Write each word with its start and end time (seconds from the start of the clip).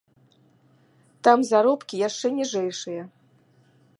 Там 1.27 1.39
заробкі 1.51 1.95
яшчэ 2.07 2.27
ніжэйшыя. 2.39 3.03